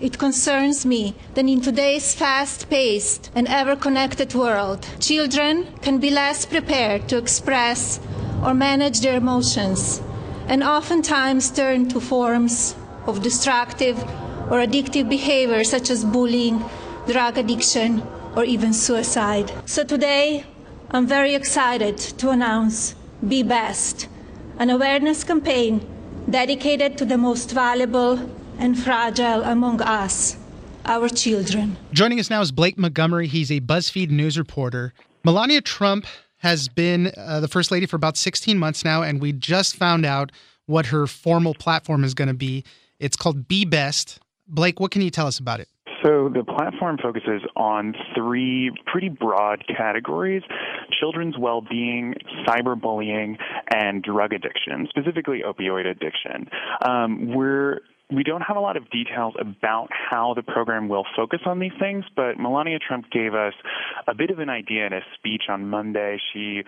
It 0.00 0.18
concerns 0.18 0.84
me 0.84 1.14
that 1.34 1.44
in 1.44 1.60
today's 1.60 2.14
fast 2.14 2.68
paced 2.68 3.30
and 3.36 3.46
ever 3.46 3.76
connected 3.76 4.34
world, 4.34 4.84
children 4.98 5.68
can 5.80 5.98
be 5.98 6.10
less 6.10 6.46
prepared 6.46 7.08
to 7.08 7.16
express 7.16 8.00
or 8.42 8.54
manage 8.54 9.00
their 9.02 9.16
emotions 9.16 10.02
and 10.48 10.64
oftentimes 10.64 11.52
turn 11.52 11.88
to 11.90 12.00
forms 12.00 12.74
of 13.06 13.22
destructive 13.22 14.02
or 14.50 14.66
addictive 14.66 15.08
behavior 15.08 15.62
such 15.62 15.90
as 15.90 16.04
bullying 16.04 16.64
drug 17.08 17.38
addiction, 17.38 18.02
or 18.36 18.44
even 18.44 18.72
suicide. 18.74 19.50
So 19.64 19.82
today, 19.82 20.44
I'm 20.90 21.06
very 21.06 21.34
excited 21.34 21.96
to 21.96 22.28
announce 22.30 22.94
Be 23.26 23.42
Best, 23.42 24.08
an 24.58 24.68
awareness 24.68 25.24
campaign 25.24 25.80
dedicated 26.28 26.98
to 26.98 27.06
the 27.06 27.16
most 27.16 27.50
valuable 27.52 28.30
and 28.58 28.78
fragile 28.78 29.42
among 29.42 29.80
us, 29.80 30.36
our 30.84 31.08
children. 31.08 31.78
Joining 31.92 32.20
us 32.20 32.28
now 32.28 32.42
is 32.42 32.52
Blake 32.52 32.76
Montgomery. 32.76 33.26
He's 33.26 33.50
a 33.50 33.60
BuzzFeed 33.60 34.10
news 34.10 34.36
reporter. 34.36 34.92
Melania 35.24 35.62
Trump 35.62 36.06
has 36.38 36.68
been 36.68 37.10
uh, 37.16 37.40
the 37.40 37.48
first 37.48 37.70
lady 37.70 37.86
for 37.86 37.96
about 37.96 38.18
16 38.18 38.58
months 38.58 38.84
now, 38.84 39.02
and 39.02 39.20
we 39.20 39.32
just 39.32 39.76
found 39.76 40.04
out 40.04 40.30
what 40.66 40.86
her 40.86 41.06
formal 41.06 41.54
platform 41.54 42.04
is 42.04 42.12
going 42.12 42.28
to 42.28 42.34
be. 42.34 42.64
It's 43.00 43.16
called 43.16 43.48
Be 43.48 43.64
Best. 43.64 44.20
Blake, 44.46 44.78
what 44.78 44.90
can 44.90 45.00
you 45.00 45.10
tell 45.10 45.26
us 45.26 45.38
about 45.38 45.60
it? 45.60 45.68
So 46.08 46.30
the 46.32 46.42
platform 46.42 46.96
focuses 47.02 47.42
on 47.54 47.94
three 48.16 48.72
pretty 48.86 49.10
broad 49.10 49.62
categories 49.68 50.42
children's 50.98 51.36
well 51.38 51.60
being, 51.60 52.14
cyberbullying, 52.46 53.36
and 53.70 54.02
drug 54.02 54.32
addiction, 54.32 54.86
specifically 54.88 55.42
opioid 55.46 55.86
addiction. 55.86 56.48
Um, 56.80 57.34
we're 57.34 57.80
we 58.10 58.22
don't 58.22 58.40
have 58.40 58.56
a 58.56 58.60
lot 58.60 58.78
of 58.78 58.88
details 58.90 59.34
about 59.38 59.88
how 59.92 60.32
the 60.34 60.42
program 60.42 60.88
will 60.88 61.04
focus 61.14 61.40
on 61.44 61.58
these 61.58 61.72
things, 61.78 62.04
but 62.16 62.38
Melania 62.38 62.78
Trump 62.78 63.10
gave 63.10 63.34
us 63.34 63.52
a 64.06 64.14
bit 64.14 64.30
of 64.30 64.38
an 64.38 64.48
idea 64.48 64.86
in 64.86 64.94
a 64.94 65.00
speech 65.14 65.42
on 65.50 65.68
Monday. 65.68 66.18
She 66.32 66.62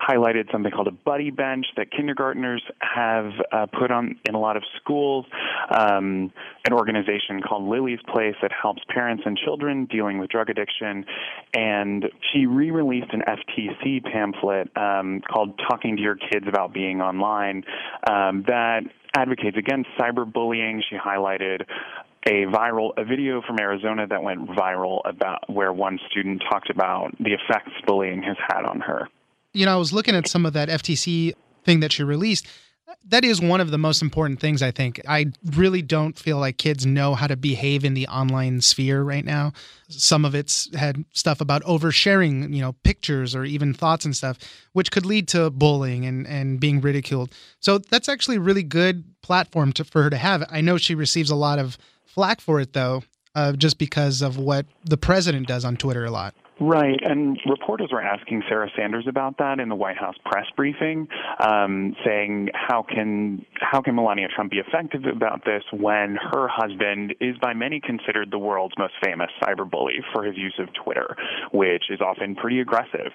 highlighted 0.00 0.50
something 0.50 0.72
called 0.72 0.88
a 0.88 0.92
buddy 0.92 1.30
bench 1.30 1.66
that 1.76 1.90
kindergartners 1.90 2.62
have 2.80 3.30
uh, 3.52 3.66
put 3.78 3.90
on 3.90 4.18
in 4.26 4.34
a 4.34 4.40
lot 4.40 4.56
of 4.56 4.62
schools, 4.80 5.26
um, 5.70 6.32
an 6.64 6.72
organization 6.72 7.42
called 7.46 7.68
Lily's 7.68 8.00
Place 8.10 8.36
that 8.40 8.50
helps 8.50 8.80
parents 8.88 9.24
and 9.26 9.36
children 9.36 9.84
dealing 9.84 10.18
with 10.18 10.30
drug 10.30 10.48
addiction. 10.48 11.04
And 11.52 12.06
she 12.32 12.46
re 12.46 12.70
released 12.70 13.12
an 13.12 13.22
FTC 13.26 14.02
pamphlet 14.02 14.74
um, 14.76 15.20
called 15.30 15.60
Talking 15.68 15.96
to 15.96 16.02
Your 16.02 16.16
Kids 16.16 16.46
About 16.48 16.72
Being 16.72 17.02
Online 17.02 17.64
um, 18.08 18.44
that 18.48 18.80
advocates 19.16 19.56
against 19.56 19.88
cyberbullying. 19.98 20.82
She 20.88 20.96
highlighted 20.96 21.64
a 22.26 22.44
viral 22.46 22.90
a 22.96 23.04
video 23.04 23.40
from 23.40 23.58
Arizona 23.60 24.06
that 24.06 24.22
went 24.22 24.48
viral 24.50 25.00
about 25.04 25.48
where 25.48 25.72
one 25.72 25.98
student 26.10 26.42
talked 26.50 26.70
about 26.70 27.16
the 27.18 27.32
effects 27.32 27.70
bullying 27.86 28.22
has 28.22 28.36
had 28.48 28.64
on 28.64 28.80
her. 28.80 29.08
You 29.52 29.64
know, 29.64 29.74
I 29.74 29.76
was 29.76 29.92
looking 29.92 30.14
at 30.14 30.26
some 30.26 30.44
of 30.44 30.52
that 30.52 30.68
FTC 30.68 31.34
thing 31.64 31.80
that 31.80 31.92
she 31.92 32.02
released 32.02 32.46
that 33.08 33.24
is 33.24 33.40
one 33.40 33.60
of 33.60 33.70
the 33.70 33.78
most 33.78 34.02
important 34.02 34.40
things 34.40 34.62
i 34.62 34.70
think. 34.70 35.00
I 35.08 35.26
really 35.54 35.82
don't 35.82 36.18
feel 36.18 36.38
like 36.38 36.58
kids 36.58 36.84
know 36.84 37.14
how 37.14 37.26
to 37.26 37.36
behave 37.36 37.84
in 37.84 37.94
the 37.94 38.08
online 38.08 38.60
sphere 38.60 39.02
right 39.02 39.24
now. 39.24 39.52
Some 39.88 40.24
of 40.24 40.34
it's 40.34 40.74
had 40.74 41.04
stuff 41.12 41.40
about 41.40 41.62
oversharing 41.62 42.54
you 42.54 42.60
know 42.60 42.72
pictures 42.84 43.34
or 43.34 43.44
even 43.44 43.74
thoughts 43.74 44.04
and 44.04 44.16
stuff 44.16 44.38
which 44.72 44.90
could 44.90 45.06
lead 45.06 45.28
to 45.28 45.50
bullying 45.50 46.04
and 46.04 46.26
and 46.26 46.60
being 46.60 46.80
ridiculed. 46.80 47.32
So 47.60 47.78
that's 47.78 48.08
actually 48.08 48.36
a 48.36 48.40
really 48.40 48.62
good 48.62 49.04
platform 49.22 49.72
to, 49.74 49.84
for 49.84 50.02
her 50.02 50.10
to 50.10 50.16
have. 50.16 50.44
I 50.50 50.60
know 50.60 50.76
she 50.76 50.94
receives 50.94 51.30
a 51.30 51.36
lot 51.36 51.58
of 51.58 51.78
flack 52.04 52.40
for 52.40 52.60
it 52.60 52.72
though 52.72 53.02
uh, 53.34 53.52
just 53.52 53.78
because 53.78 54.22
of 54.22 54.38
what 54.38 54.66
the 54.84 54.96
president 54.96 55.46
does 55.46 55.64
on 55.64 55.76
twitter 55.76 56.06
a 56.06 56.10
lot 56.10 56.34
Right, 56.58 56.98
and 57.02 57.38
reporters 57.46 57.90
were 57.92 58.00
asking 58.00 58.42
Sarah 58.48 58.70
Sanders 58.74 59.04
about 59.06 59.36
that 59.38 59.60
in 59.60 59.68
the 59.68 59.74
White 59.74 59.98
House 59.98 60.14
press 60.24 60.46
briefing, 60.56 61.06
um, 61.38 61.94
saying 62.02 62.48
how 62.54 62.82
can 62.82 63.44
how 63.60 63.82
can 63.82 63.94
Melania 63.94 64.28
Trump 64.34 64.52
be 64.52 64.58
effective 64.58 65.02
about 65.04 65.44
this 65.44 65.62
when 65.70 66.16
her 66.32 66.48
husband 66.48 67.14
is 67.20 67.36
by 67.42 67.52
many 67.52 67.78
considered 67.78 68.30
the 68.30 68.38
world's 68.38 68.74
most 68.78 68.94
famous 69.04 69.28
cyberbully 69.42 70.00
for 70.14 70.24
his 70.24 70.34
use 70.38 70.54
of 70.58 70.68
Twitter, 70.72 71.14
which 71.52 71.84
is 71.90 72.00
often 72.00 72.34
pretty 72.34 72.60
aggressive. 72.60 73.12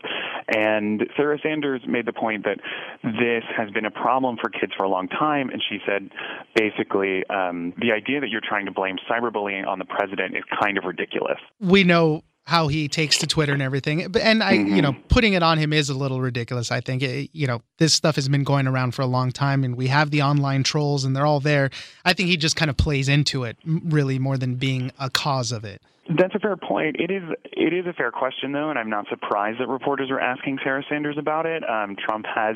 And 0.56 1.02
Sarah 1.18 1.40
Sanders 1.42 1.82
made 1.88 2.06
the 2.06 2.14
point 2.14 2.46
that 2.46 2.60
this 3.04 3.44
has 3.58 3.72
been 3.72 3.86
a 3.86 3.92
problem 3.92 4.38
for 4.40 4.52
kids 4.52 4.74
for 4.78 4.86
a 4.86 4.90
long 4.90 5.08
time, 5.08 5.50
and 5.50 5.64
she 5.68 5.80
said 5.88 6.12
basically 6.56 7.26
um, 7.28 7.74
the 7.82 7.92
idea 7.92 8.20
that 8.20 8.30
you're 8.30 8.42
trying 8.48 8.68
to 8.68 8.72
blame 8.72 8.98
cyberbullying 9.10 9.66
on 9.66 9.80
the 9.80 9.86
president 9.86 10.36
is 10.38 10.44
kind 10.62 10.78
of 10.78 10.84
ridiculous. 10.84 11.40
We 11.60 11.84
know 11.84 12.22
how 12.46 12.68
he 12.68 12.88
takes 12.88 13.18
to 13.20 13.28
Twitter 13.28 13.54
and 13.54 13.62
everything. 13.62 14.16
And 14.18 14.44
I, 14.44 14.58
mm-hmm. 14.58 14.76
you 14.76 14.82
know, 14.82 14.96
putting 15.10 15.34
it 15.34 15.44
on 15.44 15.58
him 15.58 15.74
is 15.74 15.90
a 15.90 15.94
little 15.94 16.22
ridiculous. 16.22 16.72
I 16.72 16.82
think, 16.82 17.04
it, 17.04 17.30
you 17.34 17.48
know, 17.48 17.62
this 17.78 17.94
stuff 17.94 18.16
has 18.16 18.28
been 18.28 18.44
going 18.44 18.68
around 18.68 18.96
for 18.96 19.04
a 19.04 19.08
long 19.08 19.32
time 19.32 19.64
and 19.64 19.76
we 19.76 19.88
have 19.88 20.12
the 20.12 20.22
online 20.22 20.64
trolls 20.64 21.06
and 21.06 21.16
they're 21.16 21.26
all 21.26 21.40
there. 21.40 21.70
I 22.04 22.14
think 22.14 22.30
he 22.30 22.38
just 22.38 22.56
kind 22.56 22.70
of 22.70 22.78
plays 22.78 23.08
into 23.08 23.44
it 23.44 23.58
really 23.66 24.20
more 24.20 24.38
than 24.38 24.56
being 24.56 24.92
a 25.00 25.10
cause 25.10 25.52
of 25.52 25.64
it. 25.64 25.82
That's 26.18 26.34
a 26.36 26.40
fair 26.40 26.58
point. 26.58 26.98
It 27.00 27.12
is 27.12 27.24
it 27.44 27.74
is 27.74 27.86
a 27.86 27.94
fair 27.94 28.12
question 28.12 28.52
though, 28.52 28.70
and 28.70 28.78
I'm 28.78 28.90
not 28.90 29.06
surprised 29.08 29.60
that 29.60 29.68
reporters 29.68 30.10
are 30.10 30.20
asking 30.20 30.58
Sarah 30.64 30.84
Sanders 30.90 31.16
about 31.18 31.46
it. 31.46 31.64
Um, 31.70 31.96
Trump 31.96 32.26
has 32.26 32.56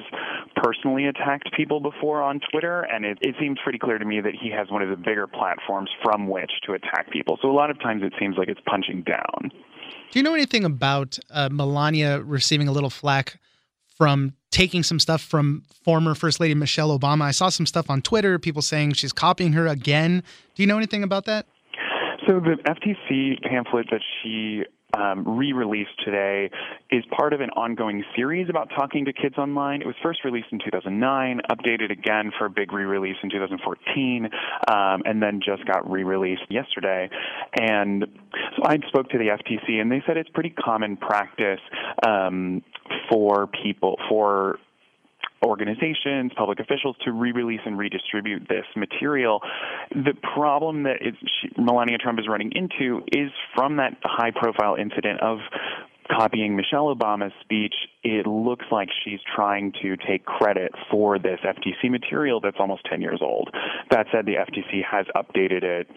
personally 0.56 1.06
attacked 1.06 1.50
people 1.56 1.80
before 1.80 2.22
on 2.22 2.42
Twitter, 2.52 2.82
and 2.82 3.06
it, 3.06 3.20
it 3.22 3.36
seems 3.40 3.60
pretty 3.64 3.80
clear 3.80 3.98
to 3.98 4.04
me 4.04 4.20
that 4.20 4.34
he 4.34 4.50
has 4.50 4.70
one 4.72 4.82
of 4.82 4.90
the 4.90 4.98
bigger 4.98 5.28
platforms 5.28 5.90
from 6.04 6.28
which 6.28 6.52
to 6.66 6.74
attack 6.74 7.12
people. 7.12 7.38
So 7.42 7.50
a 7.50 7.54
lot 7.54 7.70
of 7.70 7.80
times 7.80 8.02
it 8.04 8.14
seems 8.20 8.36
like 8.36 8.50
it's 8.50 8.60
punching 8.68 9.04
down. 9.04 9.52
Do 10.12 10.20
you 10.20 10.24
know 10.24 10.34
anything 10.34 10.64
about 10.64 11.20
uh, 11.30 11.50
Melania 11.52 12.22
receiving 12.22 12.68
a 12.68 12.72
little 12.72 12.90
flack 12.90 13.40
from 13.98 14.34
taking 14.52 14.84
some 14.84 15.00
stuff 15.00 15.22
from 15.22 15.64
former 15.84 16.16
First 16.16 16.40
Lady 16.40 16.54
Michelle 16.54 16.98
Obama? 16.98 17.24
I 17.24 17.32
saw 17.32 17.50
some 17.50 17.66
stuff 17.66 17.90
on 17.90 18.02
Twitter, 18.02 18.40
people 18.40 18.62
saying 18.62 18.94
she's 18.94 19.14
copying 19.14 19.54
her 19.54 19.68
again. 19.68 20.24
Do 20.56 20.64
you 20.64 20.68
know 20.68 20.78
anything 20.78 21.04
about 21.04 21.26
that? 21.26 21.48
So 22.28 22.40
the 22.40 22.56
FTC 22.66 23.42
pamphlet 23.44 23.88
that 23.92 24.02
she 24.24 24.64
um, 24.94 25.38
re-released 25.38 25.92
today 26.04 26.50
is 26.92 27.04
part 27.16 27.34
of 27.34 27.42
an 27.42 27.50
ongoing 27.52 28.04
series 28.16 28.50
about 28.50 28.70
talking 28.70 29.06
to 29.06 29.14
kids 29.14 29.38
online. 29.38 29.82
It 29.82 29.88
was 29.88 29.96
first 30.02 30.24
released 30.24 30.48
in 30.52 30.60
2009, 30.60 31.42
updated 31.52 31.92
again 31.92 32.32
for 32.38 32.46
a 32.46 32.50
big 32.50 32.72
re-release 32.72 33.18
in 33.24 33.30
2014, 33.30 34.30
um, 34.68 35.02
and 35.06 35.22
then 35.22 35.42
just 35.46 35.66
got 35.66 35.90
re-released 35.90 36.44
yesterday. 36.50 37.10
And 37.60 38.06
so 38.56 38.64
I 38.66 38.78
spoke 38.88 39.10
to 39.10 39.18
the 39.18 39.26
FTC, 39.26 39.82
and 39.82 39.92
they 39.92 40.02
said 40.06 40.18
it's 40.18 40.30
pretty 40.30 40.52
common 40.52 40.98
practice 40.98 41.60
um, 42.06 42.64
for 43.10 43.48
people 43.48 43.98
for 44.10 44.60
organizations, 45.46 46.32
public 46.36 46.60
officials 46.60 46.96
to 47.06 47.12
re-release 47.12 47.62
and 47.66 47.78
redistribute 47.78 48.48
this 48.50 48.66
material. 48.76 49.42
The 49.92 50.14
problem 50.34 50.84
that 50.84 50.98
she, 51.02 51.50
Melania 51.58 51.98
Trump 51.98 52.20
is 52.20 52.28
running 52.28 52.52
into 52.54 53.04
is 53.12 53.32
from 53.56 53.78
that 53.78 53.98
high-profile 54.04 54.76
incident 54.76 55.22
of 55.22 55.40
copying 56.12 56.56
Michelle 56.56 56.94
Obama's 56.94 57.34
speech, 57.42 57.74
it 58.04 58.28
looks 58.28 58.66
like 58.72 58.90
she's 59.04 59.20
trying 59.36 59.74
to 59.82 59.96
take 59.98 60.26
credit 60.26 60.72
for 60.92 61.18
this 61.18 61.40
FTC 61.44 61.90
material 61.90 62.40
that's 62.40 62.58
almost 62.60 62.84
10 62.90 63.02
years 63.02 63.20
old. 63.22 63.50
That 63.90 64.08
said, 64.12 64.26
the 64.26 64.34
FTC 64.34 64.84
has 64.90 65.06
updated 65.16 65.64
it 65.64 65.88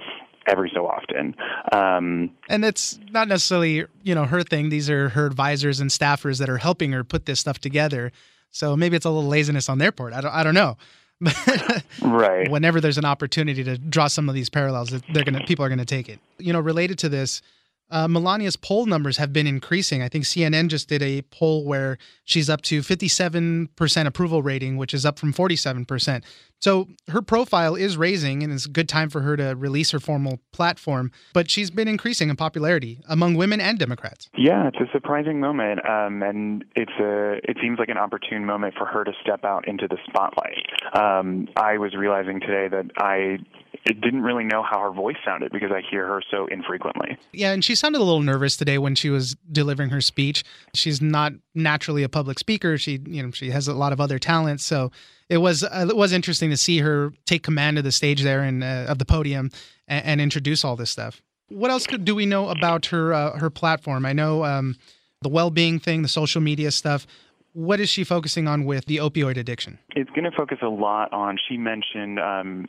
every 0.47 0.71
so 0.75 0.87
often. 0.87 1.35
Um, 1.73 2.31
and 2.49 2.65
it's 2.65 2.99
not 3.11 3.29
necessarily, 3.29 3.85
you 4.03 4.15
know, 4.15 4.25
her 4.25 4.43
thing. 4.43 4.71
These 4.71 4.89
are 4.89 5.11
her 5.11 5.27
advisors 5.27 5.81
and 5.81 5.91
staffers 5.91 6.39
that 6.39 6.49
are 6.49 6.59
helping 6.59 6.93
her 6.93 7.05
put 7.05 7.27
this 7.27 7.41
stuff 7.41 7.59
together. 7.59 8.13
So 8.51 8.77
maybe 8.77 8.97
it's 8.97 9.05
a 9.05 9.11
little 9.11 9.29
laziness 9.29 9.69
on 9.69 9.79
their 9.79 9.93
part. 9.93 10.13
I 10.13 10.21
don't, 10.21 10.35
I 10.35 10.43
don't 10.43 10.55
know. 10.55 10.77
right. 12.03 12.49
Whenever 12.49 12.81
there's 12.81 12.99
an 12.99 13.05
opportunity 13.05 13.65
to 13.65 13.77
draw 13.77 14.07
some 14.07 14.29
of 14.29 14.35
these 14.35 14.49
parallels, 14.49 14.91
they're 15.13 15.25
gonna 15.25 15.45
people 15.45 15.65
are 15.65 15.69
gonna 15.69 15.85
take 15.85 16.09
it. 16.09 16.21
You 16.39 16.53
know, 16.53 16.61
related 16.61 16.99
to 17.01 17.09
this, 17.09 17.43
uh, 17.91 18.07
Melania's 18.07 18.57
poll 18.57 18.87
numbers 18.87 19.17
have 19.17 19.33
been 19.33 19.47
increasing. 19.47 20.03
I 20.03 20.09
think 20.09 20.25
CNN 20.25 20.69
just 20.69 20.89
did 20.89 21.03
a 21.03 21.23
poll 21.23 21.65
where 21.65 21.99
she's 22.25 22.51
up 22.51 22.63
to 22.63 22.81
57% 22.81 24.07
approval 24.07 24.43
rating, 24.43 24.77
which 24.77 24.93
is 24.93 25.07
up 25.07 25.19
from 25.19 25.33
47%. 25.33 26.23
So 26.61 26.89
her 27.09 27.23
profile 27.23 27.77
is 27.77 27.97
raising, 27.97 28.43
and 28.43 28.53
it's 28.53 28.67
a 28.67 28.71
good 28.71 28.89
time 28.89 29.11
for 29.11 29.21
her 29.21 29.37
to 29.37 29.55
release 29.55 29.93
her 29.93 30.01
formal 30.01 30.41
platform. 30.53 31.13
But 31.33 31.51
she's 31.51 31.71
been 31.71 31.87
increasing 31.87 32.31
in 32.31 32.37
popularity 32.37 33.01
among 33.09 33.35
women 33.35 33.61
and 33.61 33.79
Democrats. 33.79 34.29
Yeah, 34.37 34.67
it's 34.67 34.79
a 34.79 34.91
surprising 34.93 35.41
moment, 35.41 35.89
um, 35.89 36.23
and 36.23 36.65
it's 36.75 36.93
a 37.01 37.35
it 37.49 37.59
seems 37.63 37.79
like 37.79 37.89
an 37.89 37.97
opportune 37.97 38.45
moment 38.45 38.75
for 38.77 38.87
her 38.87 39.05
to 39.05 39.13
step 39.23 39.45
out 39.45 39.69
into 39.69 39.87
the 39.87 39.99
spotlight. 40.09 40.67
Um, 40.95 41.49
I 41.57 41.79
was 41.79 41.95
realizing 41.95 42.41
today 42.41 42.67
that 42.69 42.91
I 42.99 43.39
didn't 43.87 44.23
really 44.23 44.45
know 44.45 44.63
how 44.63 44.81
her 44.81 44.91
voice 44.91 45.17
sounded 45.25 45.53
because 45.53 45.71
I 45.73 45.83
hear 45.89 46.07
her 46.07 46.23
so 46.31 46.47
infrequently. 46.47 47.17
Yeah, 47.33 47.53
and 47.53 47.65
she 47.65 47.75
sounded 47.75 48.01
a 48.01 48.05
little 48.05 48.23
nervous 48.23 48.57
today 48.57 48.79
when 48.79 48.95
she 48.95 49.11
was 49.11 49.37
delivering 49.51 49.91
her 49.91 50.01
speech. 50.01 50.45
She's 50.75 51.01
not 51.01 51.33
naturally 51.55 52.03
a 52.03 52.09
public 52.09 52.39
speaker. 52.39 52.79
She, 52.79 53.01
you 53.07 53.23
know, 53.23 53.31
she 53.31 53.51
has 53.51 53.69
a 53.69 53.75
lot 53.75 53.93
of 53.93 54.01
other 54.01 54.19
talents, 54.19 54.65
so 54.65 54.91
it 55.29 55.39
was 55.39 55.63
uh, 55.63 55.87
it 55.89 55.97
was 55.97 56.13
interesting 56.13 56.51
to 56.51 56.57
see 56.57 56.79
her 56.79 57.13
take 57.27 57.43
command 57.43 57.79
of 57.79 57.85
the 57.85 57.93
stage 57.93 58.23
there 58.23 58.43
and 58.43 58.65
uh, 58.65 58.87
of 58.89 58.99
the 58.99 59.05
podium 59.05 59.51
and, 59.87 60.05
and, 60.05 60.21
introduce 60.21 60.65
all 60.65 60.77
this 60.77 60.91
stuff. 60.91 61.23
What 61.49 61.71
else 61.71 61.87
do 61.87 62.15
we 62.15 62.27
know 62.27 62.49
about 62.49 62.87
her 62.87 63.13
uh, 63.13 63.39
her 63.39 63.51
platform? 63.51 64.07
I 64.07 64.13
know 64.13 64.45
um, 64.45 64.77
the 65.23 65.29
well 65.29 65.51
being 65.51 65.79
thing, 65.79 66.03
the 66.03 66.09
social 66.09 66.41
media 66.41 66.71
stuff. 66.71 67.07
What 67.53 67.81
is 67.81 67.89
she 67.89 68.05
focusing 68.05 68.47
on 68.47 68.67
with 68.67 68.85
the 68.85 68.99
opioid 68.99 69.37
addiction? 69.37 69.79
It's 69.97 70.11
going 70.11 70.25
to 70.25 70.31
focus 70.31 70.59
a 70.63 70.69
lot 70.69 71.13
on. 71.13 71.39
She 71.49 71.57
mentioned 71.57 72.21
um, 72.21 72.69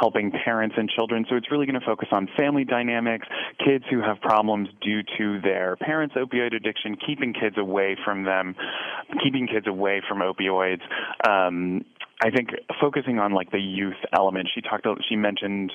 helping 0.00 0.30
parents 0.30 0.74
and 0.78 0.88
children. 0.88 1.24
So 1.28 1.36
it's 1.36 1.50
really 1.50 1.66
going 1.66 1.78
to 1.78 1.86
focus 1.86 2.08
on 2.12 2.28
family 2.38 2.64
dynamics, 2.64 3.26
kids 3.64 3.84
who 3.90 4.00
have 4.00 4.20
problems 4.20 4.68
due 4.80 5.02
to 5.18 5.40
their 5.40 5.76
parents' 5.76 6.14
opioid 6.14 6.54
addiction, 6.54 6.96
keeping 7.06 7.32
kids 7.32 7.56
away 7.58 7.96
from 8.04 8.24
them, 8.24 8.54
keeping 9.22 9.46
kids 9.46 9.66
away 9.66 10.02
from 10.08 10.18
opioids. 10.18 10.82
Um, 11.28 11.84
I 12.22 12.30
think 12.30 12.50
focusing 12.80 13.18
on 13.18 13.32
like 13.32 13.50
the 13.50 13.60
youth 13.60 13.96
element, 14.12 14.48
she 14.54 14.60
talked, 14.60 14.86
she 15.08 15.16
mentioned 15.16 15.72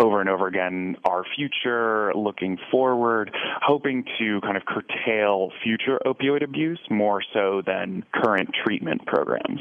over 0.00 0.20
and 0.20 0.28
over 0.28 0.46
again 0.46 0.96
our 1.04 1.24
future, 1.34 2.12
looking 2.14 2.56
forward, 2.70 3.32
hoping 3.62 4.04
to 4.18 4.40
kind 4.42 4.56
of 4.56 4.62
curtail 4.64 5.50
future 5.62 5.98
opioid 6.06 6.44
abuse 6.44 6.80
more 6.88 7.20
so 7.34 7.62
than 7.66 8.04
current 8.14 8.50
treatment 8.64 9.06
programs. 9.06 9.60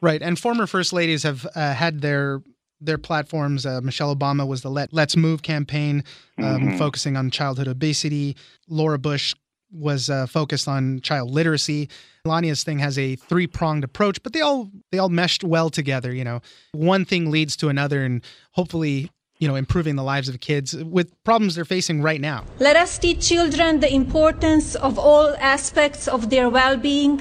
Right, 0.00 0.22
and 0.22 0.38
former 0.38 0.66
first 0.66 0.92
ladies 0.92 1.24
have 1.24 1.46
uh, 1.54 1.74
had 1.74 2.00
their 2.00 2.42
their 2.80 2.98
platforms. 2.98 3.64
Uh, 3.66 3.80
Michelle 3.80 4.14
Obama 4.14 4.46
was 4.46 4.62
the 4.62 4.70
Let 4.70 4.92
Let's 4.92 5.16
Move 5.16 5.42
campaign, 5.42 6.04
um, 6.38 6.44
mm-hmm. 6.44 6.76
focusing 6.78 7.16
on 7.16 7.30
childhood 7.30 7.68
obesity. 7.68 8.36
Laura 8.68 8.98
Bush 8.98 9.34
was 9.72 10.08
uh, 10.08 10.26
focused 10.26 10.68
on 10.68 11.00
child 11.00 11.30
literacy. 11.30 11.88
Melania's 12.24 12.62
thing 12.62 12.78
has 12.78 12.98
a 12.98 13.16
three 13.16 13.46
pronged 13.46 13.84
approach, 13.84 14.22
but 14.22 14.32
they 14.32 14.40
all 14.40 14.70
they 14.92 14.98
all 14.98 15.08
meshed 15.08 15.44
well 15.44 15.68
together. 15.68 16.14
You 16.14 16.24
know, 16.24 16.40
one 16.72 17.04
thing 17.04 17.30
leads 17.30 17.56
to 17.56 17.68
another, 17.68 18.04
and 18.04 18.22
hopefully, 18.52 19.10
you 19.38 19.48
know, 19.48 19.56
improving 19.56 19.96
the 19.96 20.04
lives 20.04 20.28
of 20.28 20.40
kids 20.40 20.74
with 20.76 21.12
problems 21.24 21.56
they're 21.56 21.64
facing 21.64 22.02
right 22.02 22.20
now. 22.20 22.44
Let 22.60 22.76
us 22.76 22.98
teach 22.98 23.28
children 23.28 23.80
the 23.80 23.92
importance 23.92 24.74
of 24.74 24.98
all 24.98 25.34
aspects 25.40 26.08
of 26.08 26.30
their 26.30 26.48
well-being, 26.48 27.18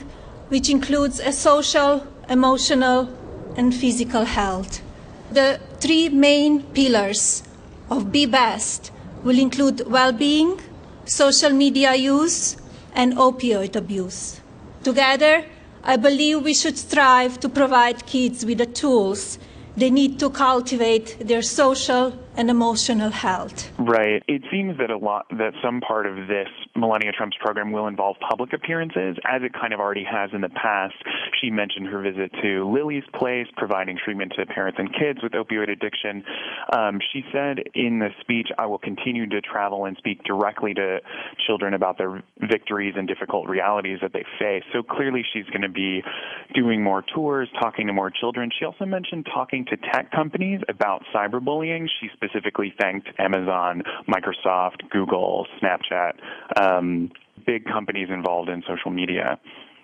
which 0.49 0.69
includes 0.69 1.19
a 1.19 1.31
social, 1.31 2.07
emotional, 2.29 3.09
and 3.57 3.73
physical 3.73 4.25
health. 4.25 4.81
The 5.33 5.59
three 5.79 6.09
main 6.09 6.61
pillars 6.61 7.41
of 7.89 8.11
Be 8.11 8.27
Best 8.27 8.91
will 9.23 9.39
include 9.39 9.81
well-being, 9.87 10.61
social 11.05 11.49
media 11.49 11.95
use, 11.95 12.55
and 12.93 13.15
opioid 13.15 13.75
abuse. 13.75 14.41
Together, 14.83 15.43
I 15.83 15.97
believe 15.97 16.43
we 16.43 16.53
should 16.53 16.77
strive 16.77 17.39
to 17.39 17.49
provide 17.49 18.05
kids 18.05 18.45
with 18.45 18.59
the 18.59 18.67
tools 18.67 19.39
they 19.75 19.89
need 19.89 20.19
to 20.19 20.29
cultivate 20.29 21.27
their 21.27 21.41
social 21.41 22.13
and 22.35 22.49
emotional 22.49 23.09
health. 23.09 23.71
Right. 23.77 24.23
It 24.27 24.43
seems 24.51 24.77
that 24.77 24.89
a 24.89 24.97
lot 24.97 25.25
that 25.29 25.53
some 25.63 25.81
part 25.81 26.05
of 26.05 26.27
this 26.27 26.47
Melania 26.75 27.11
Trump's 27.11 27.37
program 27.39 27.71
will 27.71 27.87
involve 27.87 28.17
public 28.27 28.53
appearances, 28.53 29.17
as 29.29 29.43
it 29.43 29.53
kind 29.53 29.73
of 29.73 29.79
already 29.79 30.03
has 30.03 30.31
in 30.33 30.41
the 30.41 30.49
past. 30.49 30.95
She 31.41 31.49
mentioned 31.49 31.87
her 31.87 32.01
visit 32.01 32.31
to 32.41 32.69
Lily's 32.71 33.03
place, 33.13 33.47
providing 33.57 33.97
treatment 34.03 34.33
to 34.37 34.45
parents 34.45 34.79
and 34.79 34.89
kids 34.93 35.19
with 35.21 35.33
opioid 35.33 35.69
addiction. 35.69 36.23
Um, 36.75 36.99
she 37.11 37.23
said 37.31 37.59
in 37.75 37.99
the 37.99 38.09
speech, 38.21 38.49
"I 38.57 38.65
will 38.65 38.79
continue 38.79 39.27
to 39.27 39.41
travel 39.41 39.85
and 39.85 39.95
speak 39.97 40.23
directly 40.23 40.73
to 40.73 40.99
children 41.45 41.73
about 41.73 41.97
their 41.97 42.23
victories 42.39 42.95
and 42.97 43.07
difficult 43.07 43.47
realities 43.47 43.99
that 44.01 44.13
they 44.13 44.25
face." 44.39 44.63
So 44.73 44.81
clearly, 44.81 45.23
she's 45.33 45.45
going 45.47 45.61
to 45.61 45.69
be 45.69 46.03
doing 46.53 46.81
more 46.81 47.03
tours, 47.13 47.49
talking 47.59 47.87
to 47.87 47.93
more 47.93 48.09
children. 48.09 48.49
She 48.57 48.65
also 48.65 48.85
mentioned 48.85 49.27
talking 49.31 49.65
to 49.65 49.77
tech 49.77 50.11
companies 50.11 50.61
about 50.69 51.03
cyberbullying. 51.13 51.87
She 51.99 52.09
specifically 52.23 52.73
thanked 52.79 53.09
Amazon, 53.19 53.83
Microsoft, 54.07 54.89
Google, 54.89 55.47
Snapchat, 55.61 56.13
um, 56.55 57.11
big 57.45 57.65
companies 57.65 58.09
involved 58.09 58.49
in 58.49 58.63
social 58.67 58.91
media. 58.91 59.39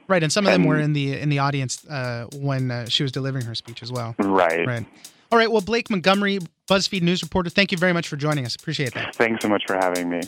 Right, 0.08 0.24
and 0.24 0.31
some 0.31 0.48
of 0.48 0.51
them 0.51 0.65
were 0.65 0.79
in 0.79 0.93
the 0.93 1.19
in 1.19 1.29
the 1.29 1.38
audience 1.38 1.86
uh, 1.88 2.25
when 2.34 2.72
uh, 2.72 2.86
she 2.88 3.03
was 3.03 3.12
delivering 3.12 3.46
her 3.46 3.53
speech 3.53 3.84
as 3.84 3.91
well. 3.91 4.15
Right. 4.17 4.65
Right. 4.65 4.86
All 5.31 5.38
right. 5.38 5.51
Well, 5.51 5.62
Blake 5.62 5.91
Montgomery, 5.91 6.39
BuzzFeed 6.67 7.03
news 7.03 7.22
reporter, 7.22 7.51
thank 7.51 7.72
you 7.72 7.77
very 7.77 7.93
much 7.93 8.08
for 8.08 8.15
joining 8.15 8.43
us. 8.43 8.55
Appreciate 8.55 8.96
that. 8.96 9.13
Thanks 9.13 9.43
so 9.43 9.50
much 9.50 9.63
for 9.67 9.75
having 9.75 10.10
me. 10.10 10.22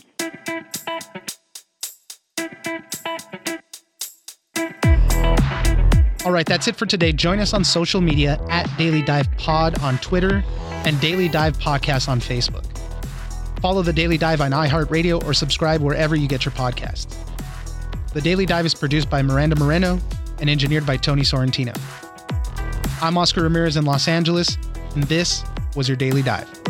All 6.24 6.30
right, 6.30 6.46
that's 6.46 6.68
it 6.68 6.76
for 6.76 6.86
today. 6.86 7.10
Join 7.10 7.40
us 7.40 7.52
on 7.52 7.64
social 7.64 8.00
media 8.00 8.38
at 8.48 8.70
Daily 8.78 9.02
Dive 9.02 9.28
Pod 9.38 9.76
on 9.80 9.98
Twitter 9.98 10.44
and 10.84 11.00
Daily 11.00 11.28
Dive 11.28 11.56
Podcast 11.58 12.08
on 12.08 12.20
Facebook. 12.20 12.66
Follow 13.60 13.82
the 13.82 13.92
Daily 13.92 14.18
Dive 14.18 14.40
on 14.40 14.50
iHeartRadio 14.50 15.22
or 15.24 15.32
subscribe 15.34 15.80
wherever 15.80 16.16
you 16.16 16.26
get 16.26 16.44
your 16.44 16.52
podcasts. 16.52 17.16
The 18.12 18.20
Daily 18.20 18.44
Dive 18.44 18.66
is 18.66 18.74
produced 18.74 19.08
by 19.08 19.22
Miranda 19.22 19.56
Moreno 19.56 19.98
and 20.40 20.50
engineered 20.50 20.84
by 20.84 20.96
Tony 20.96 21.22
Sorrentino. 21.22 21.78
I'm 23.00 23.16
Oscar 23.16 23.42
Ramirez 23.42 23.76
in 23.76 23.84
Los 23.84 24.08
Angeles, 24.08 24.58
and 24.94 25.04
this 25.04 25.44
was 25.74 25.88
your 25.88 25.96
Daily 25.96 26.22
Dive. 26.22 26.61